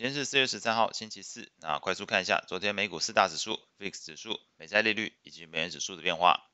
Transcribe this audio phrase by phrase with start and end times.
[0.00, 1.50] 今天是四月十三号，星期四。
[1.56, 6.48] 那快速看一下昨天美股四大指数、VIX 指数、美债利率以及美元指数的变化。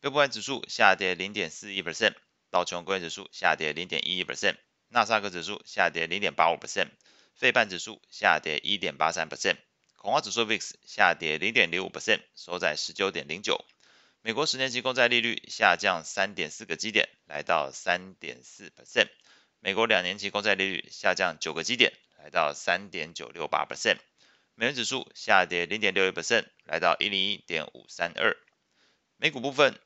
[0.00, 2.12] 标普指数下跌零点四一 percent，
[2.50, 4.56] 道琼工业指数下跌零点一一 percent，
[4.88, 6.88] 纳斯达克指数下跌零点八五 percent，
[7.34, 9.56] 费半指数下跌一点八三 percent，
[9.96, 13.64] 恐慌指数 VIX 下跌零点零五 percent，收在十九点零九。
[14.20, 19.08] 美国十年期公债利率下降三点四个基点，来到三点四 percent。
[19.60, 21.94] 美国两年期公债利率下降九个基点。
[22.22, 23.96] 来到三点九六八 percent，
[24.54, 28.36] 美元指数下跌零点六一 percent，来到一零一点五三二。
[29.16, 29.80] 美股部分，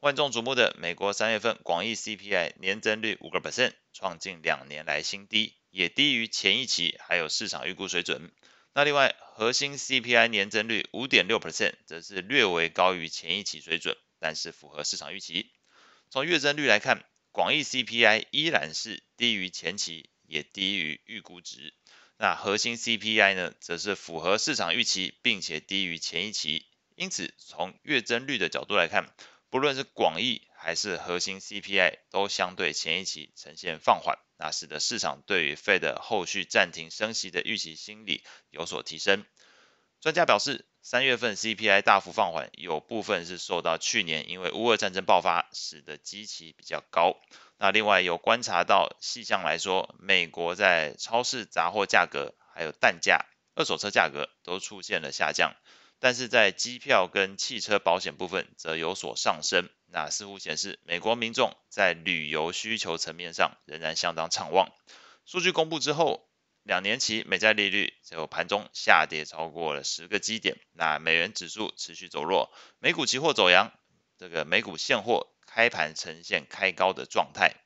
[0.00, 8.32] 万众瞩目的美国三月份广义 CPI 年增率五个 percent，创近两年来新低，也低于前一期还有市场预估水准。
[8.74, 15.52] 那另外，核心 CPI 年增率五点六 percent，则是略微高于前一期水准，但是符合市场预期。
[16.10, 20.10] 从月增率来看，广义 CPI 依然是低于前期。
[20.32, 21.74] 也低于预估值，
[22.16, 26.64] 那核心 CPI 呢，则是符合市场预期，并且低于前一期。
[26.96, 29.14] 因此，从月增率的角度来看，
[29.50, 39.26] 不论是广义还是核心 CPI，都相对前一期呈现放缓，那使得市场对于 Fed 后续暂停升息的预期心理有所提升。
[40.00, 47.16] 专家表示，三月份 CPI 大幅放缓，有部分是受到去年因为乌俄战争爆发，使得基期比较高。
[47.56, 55.54] 那另外有观察到细项来说，美国在超市杂货价格、还有蛋价、二手车价格都出现了下降，
[56.00, 59.70] 但是在机票跟汽车保险部分则有所上升。
[59.86, 64.68] 那似乎显示美国民众在旅游需求层面上仍然相当畅旺。
[65.26, 66.26] 数据公布之后，
[66.62, 73.72] 两年期美债利率就盘中下跌超过了十个基点，那美元指数持续走弱，美股期货走阳，
[74.18, 75.28] 这个美股现货。
[75.54, 77.56] 开盘呈现开高的状态，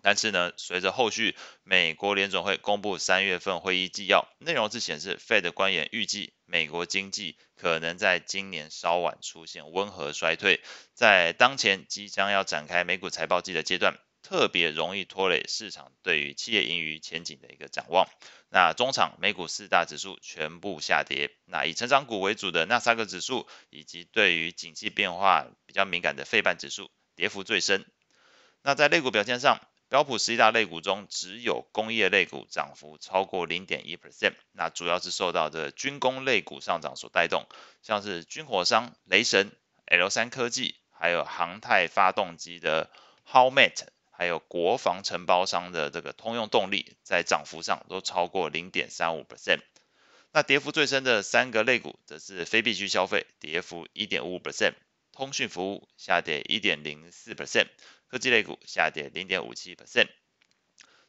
[0.00, 10.62] 但是呢，随着后续美国联总会公布三月份会议纪要，内容是显示 Fed 官员预计美国经济可能在今年稍晚出现温和衰退，
[10.94, 18.08] 在当前即将要展开美股财报季的阶段，特别容易拖累市场对于企业盈余前景的一个展望。
[18.48, 26.90] 那中场美股四大指数全部下跌，那以成长股为主的纳斯达克指数，以及对于景气变化比较敏感的费半指数。
[27.14, 27.86] 跌幅最深。
[28.62, 34.34] 那在类股表现上，标普十一大类股中，只有工业类股涨幅超过零点一 percent。
[34.50, 37.46] 那主要是受到的军工类股上涨所带动，
[37.80, 39.52] 像是军火商雷神、
[39.84, 42.90] L 三科技，还有航太发动机的
[43.24, 43.86] Howmet，
[44.18, 49.60] 还有国防承包商的这个通用动力，在涨幅上都超过零点三五 percent。
[50.32, 54.72] 那跌幅最深的三个类股，则是非必需消费，跌幅一点五五 percent。
[55.12, 57.68] 通讯服务下跌一点零四 percent，
[58.08, 60.08] 科技类股下跌零点五七 percent。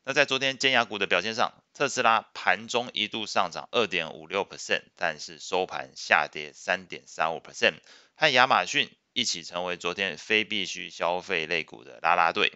[0.05, 7.73] 那在昨天尖牙股的表现上，特斯拉盘中一度上涨二点五六 percent，但是收盘下跌三点三五 percent，
[8.15, 12.53] 和亚马逊一起成为昨天非必需消费类股的拉拉队。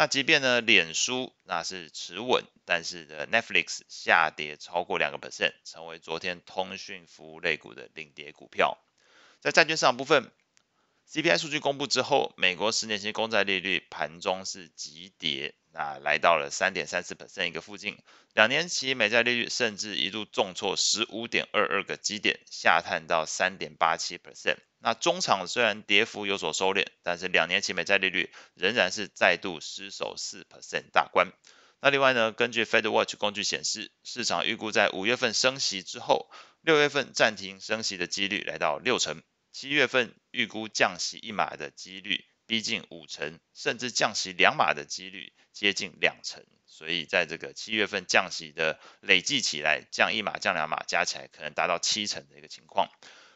[0.00, 8.78] 那即便呢，脸书那是持稳，但是的 Netflix 下跌超过两个 percent，成为昨天通讯服务类股的领跌股票。
[9.40, 10.32] 在债券市场部分。
[11.12, 17.98] CPI 数据公布之后，美国十年期公债利率盘中是急跌，那来到了三点三四百分一个附近。
[18.32, 24.58] 两年期美债利率甚至一度重挫十五点二二个基点，下探到三点八七 percent。
[24.78, 31.32] 那中场虽然跌幅有所收敛，但是两年期美债利率仍然是再度失守四 percent 大关。
[31.80, 39.20] 那另外呢，根据 FedWatch 工具显示，市场预估在五月份升息之后，六月份暂停升息的几率来到六成。
[39.52, 52.88] 七月份预估降息一码的几率逼近五成，甚至降息两码的几率接近两成，所以在这个七月份降息的累计起来，降一码、降两码加起来可能达到七成的一个情况。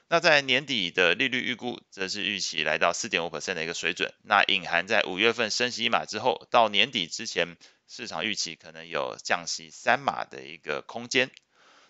[0.08, 7.56] 那在年底的利率预估则是预期来到四点五 percent 的一个水准，那隐含在五月份升息一码之后，到年底之前，
[7.88, 11.30] 市场预期可能有降息三码的一个空间。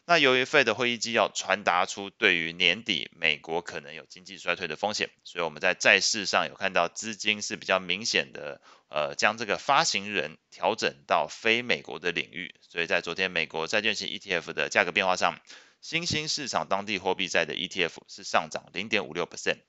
[0.06, 12.54] 那由于 Fed 会议纪要传达出对于年底美国可能有经济衰退的风险，所以我们在债市上有看到资金是比较明显的，呃，将这个发行人调整到非美国的领域。
[12.60, 15.40] 所以在昨天美国债券型 ETF 的价格变化上，
[15.80, 19.60] 新兴市场当地货币债的 ETF 是上涨零点五六 percent，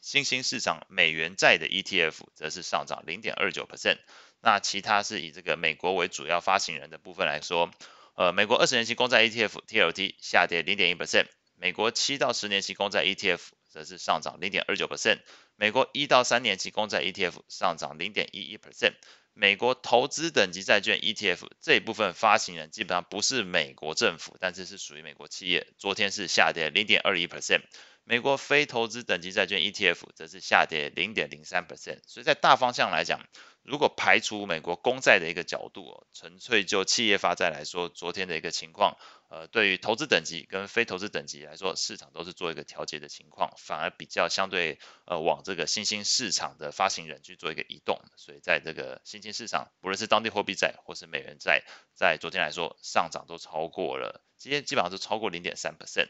[0.00, 3.98] 新兴市场美元债的 ETF 则是上涨零点二九 percent。
[4.40, 7.68] 那其他是以这个美国为主要发行人的部分来说。
[8.14, 11.26] 呃，美国二十年期公债 ETF TLT 下跌零点一 percent，
[11.56, 15.20] 美国七到十年期公债 ETF 则是上涨零点二九 percent，
[15.56, 18.92] 美国一到三年期公债 ETF 上涨零点一一 percent，
[19.32, 27.62] 美国投资等级债券 ETF 这一部分发行人基本上不是美国政府，但是是属于美国企业，昨天是下跌零点二一 percent。
[28.04, 32.00] 美国非投资等级债券 ETF 则是下跌零点零三 percent。
[32.06, 33.24] 所以在大方向来讲，
[33.62, 38.96] 如果排除美国公债的一个角度，纯粹就企业发债来说，昨天的一个情况，
[39.28, 48.00] 呃，对于投资等级跟非投资等级来说，市场都是做一个调节的情况，反而比较相对呃往这个新兴市场的发行人去做一个移动。
[48.16, 51.62] 所以在这个新兴市场，不论是当地货币债或是美元债，
[51.94, 56.08] 在昨天来说上涨都超过了，今天基本上都超过零点三 percent。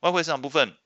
[0.00, 0.76] 外汇市场部分。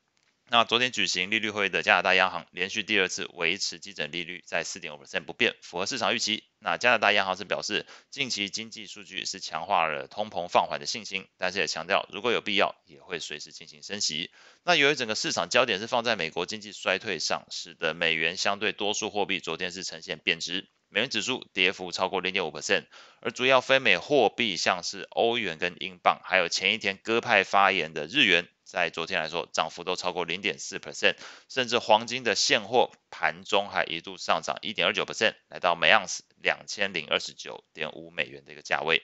[0.53, 6.43] 那昨天举行利率会议的加拿大央行连续第二次维持基准利率在四点五不变，符合市场预期。
[6.59, 14.33] 那加拿大央行是表示，近期经济数据是强化了通膨放缓的信心，但是也强调如果有必要也会随时进行升息。
[14.65, 22.87] 那由于整个市场焦点是放在美国经济衰退上，使得美元相对多数货币昨天是呈现贬值，美元指数跌幅超过零点五 percent，
[23.21, 28.49] 而主要非美货币像是欧元跟英镑，还有前一天鸽派发言的日元。
[28.71, 31.17] 在昨天来说，涨幅都超过零点四 percent，
[31.49, 39.03] 甚至黄金的现货盘中还一度上涨一点二九 percent，来到每盎司两千零二十九点五美元的一个价位。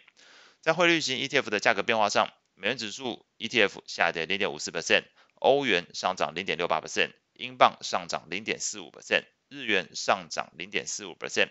[0.60, 5.02] 在汇率型 ETF 的价格变化上，美元指数 ETF 下跌零点五四 percent，
[5.34, 11.48] 欧元上涨零点六八 percent，英镑上涨零点四五 percent，日元上涨零点四五 percent，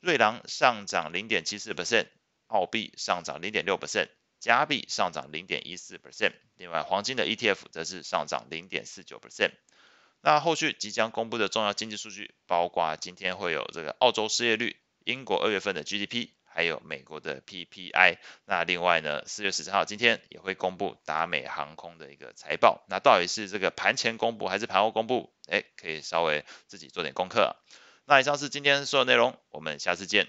[0.00, 2.06] 瑞郎上涨零点七四 percent，
[2.46, 4.08] 澳币上涨零点六 percent。
[4.40, 9.52] 加币上涨零点一四 percent，另外黄金的 ETF 则是上涨零点四九 percent。
[10.22, 18.18] 那后续即将公布的重要经济数据，包括今天会有这个澳洲失业率、英国二月份的 GDP，还有美国的 PPI。
[18.44, 22.84] 那另外呢，四月十三号今天也会公布达美航空的一个财报。
[22.88, 25.32] 那到底是这个盘前公布还是盘后公布？
[25.48, 27.56] 哎，可以稍微自己做点功课。
[28.04, 30.26] 那以上是今天所有内容，我们下次见。